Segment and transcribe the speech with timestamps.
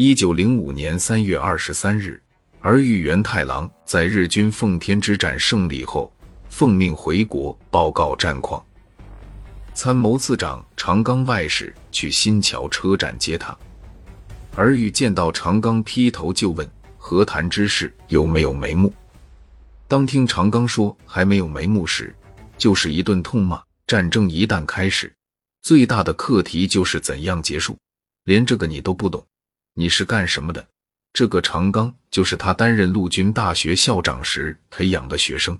[0.00, 2.22] 一九零五年三月二十三日，
[2.60, 6.12] 儿玉源太郎在日军奉天之战胜利后，
[6.48, 8.64] 奉命回国报告战况。
[9.74, 13.58] 参谋次长长冈外史去新桥车站接他，
[14.54, 16.64] 儿玉见到长冈，劈头就问
[16.96, 18.94] 和谈之事有没有眉目。
[19.88, 22.14] 当听长冈说还没有眉目时，
[22.56, 23.60] 就是一顿痛骂。
[23.84, 25.12] 战争一旦开始，
[25.60, 27.76] 最大的课题就是怎样结束。
[28.26, 29.26] 连这个你都不懂，
[29.80, 30.66] 你是干什么的？
[31.12, 35.56] 这个长冈就是他担任陆军大学校长时培养的学生。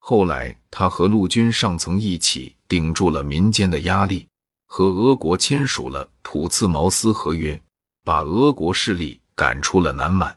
[0.00, 4.26] 后来他和陆军上层一起顶住了民间的压力，
[4.66, 7.62] 和俄国签署了普茨茅斯合约，
[8.02, 10.36] 把俄国势力赶出了南满。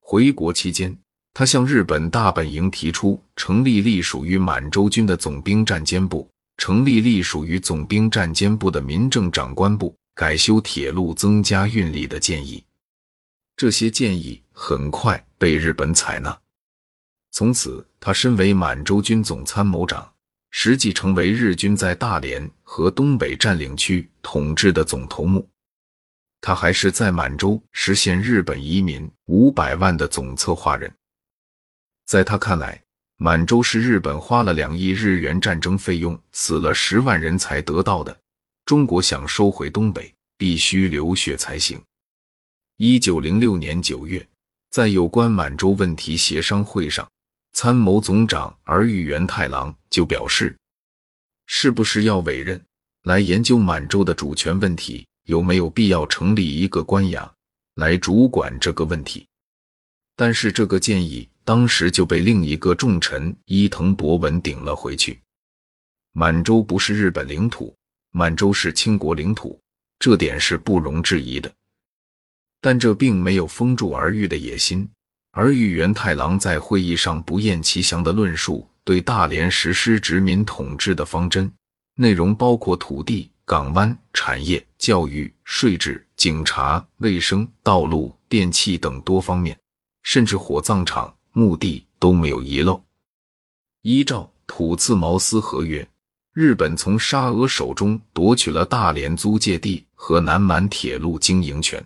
[0.00, 0.98] 回国期间。
[1.32, 12.64] 他向日本大本营提出成立隶属于满洲军的总兵战监部，成立隶属于总兵战监部的民政长官部，改修铁路，增加运力的建议。
[13.54, 16.36] 这些建议很快被日本采纳。
[17.30, 20.10] 从此，他身为满洲军总参谋长，
[20.50, 25.46] 实际成为日军在大连和东北占领区统治的总头目。
[26.40, 30.90] 他还是在满洲实现日本移民五百万的总策划人。
[32.06, 32.82] 在他看来，
[33.18, 38.18] 满洲是日本花了两亿日元战争费用，死了十万人才得到的。
[38.66, 41.80] 中国想收回东北，必须流血才行。
[42.76, 44.28] 一九零六年九月，
[44.70, 47.08] 在有关满洲问题协商会上，
[47.52, 50.54] 参谋总长儿玉源太郎就表示，
[51.46, 52.60] 是不是要委任
[53.04, 57.30] 来研究满洲的主权问题，有没有必要成立一个官衙
[57.76, 59.24] 来主管这个问题？
[60.16, 61.28] 但是这个建议。
[61.46, 65.20] 当时就被另一个重臣伊藤博文顶了回去。
[66.10, 67.72] 满洲不是日本领土，
[68.16, 69.60] 满洲是清国领土，
[69.98, 71.52] 这点是不容置疑的。
[72.62, 74.88] 但这并没有封住儿玉的野心。
[75.32, 81.52] 儿玉元太郎在会议上不厌其详地论述对大连实施殖民统治的方针，
[81.94, 89.54] 内容包括土地、港湾、产业、教育、税制、警察、卫生、道路、电器等多方面，
[90.02, 91.14] 甚至火葬场。
[91.32, 92.82] 墓地都没有遗漏。
[93.82, 95.86] 依照土字茅斯合约，
[96.36, 101.82] 日本从沙俄手中夺取了大连租界地和南满铁路经营权。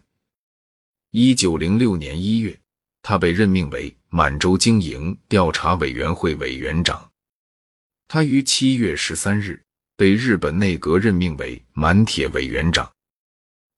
[1.12, 2.58] 一九零六年一月，
[3.00, 7.08] 他被任命为满洲经营调查委员会委员长。
[8.08, 9.62] 他于七月十三日
[9.96, 12.90] 被日本内阁任命为满铁委员长。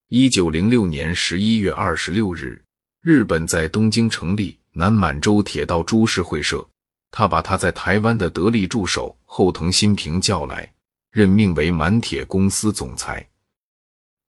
[0.09, 2.65] 一九零六年十一月二十六日，
[3.03, 4.59] 日本在东京成立。
[4.75, 6.67] 南满洲铁道株式会社，
[7.13, 10.73] 他把他在台湾的得力助手后藤新平叫来，
[11.11, 13.29] 任命为满铁公司总裁。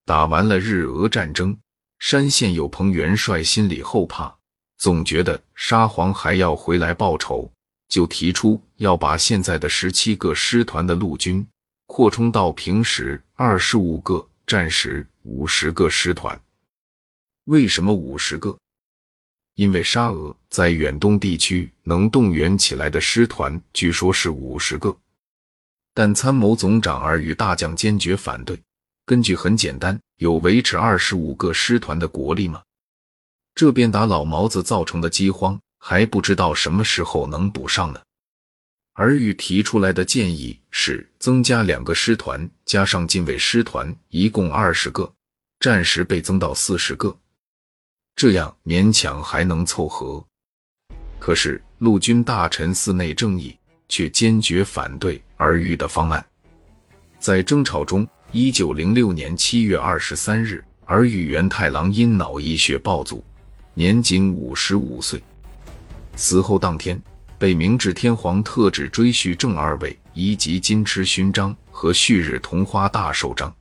[0.05, 1.57] 打完了日俄战争，
[1.99, 4.37] 山县有朋元帅心里后怕，
[4.77, 7.51] 总觉得沙皇还要回来报仇，
[7.89, 11.45] 就提出要把现在的十七个师团的陆军
[11.87, 16.39] 扩充到平时二十五个，战时五十个师团。
[17.45, 18.55] 为什么五十个？
[19.55, 24.97] 因为沙俄在远东地区能动员起来的师团，据说是五十个，
[25.93, 28.61] 但参谋总长儿与大将坚决反对。
[29.07, 32.63] 根据很简单，有维持二十五个师团的国力吗？
[33.55, 38.01] 这边打老毛子造成的饥荒，还不知道什么时候能补上呢。
[38.95, 45.13] 儿与提出来的建议是增加两个师团，加上近卫师团，一共二十个，
[45.61, 47.17] 战时倍增到四十个。
[48.25, 50.25] 这样勉强还能凑合，
[51.19, 53.55] 可是陆军大臣寺内正义
[53.87, 56.25] 却坚决反对儿玉的方案。
[57.19, 63.23] 在争吵中，一九零六年七月二十三日，儿玉源太郎因脑溢血暴卒，
[63.75, 65.23] 年仅五十五岁。
[66.17, 66.99] 死后当天，
[67.39, 73.55] 被明治天皇特旨追叙正二位一级金翅勋章和旭日同花大绶章，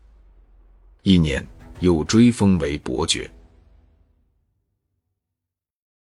[1.01, 1.45] 一年
[1.81, 3.29] 又追封为伯爵。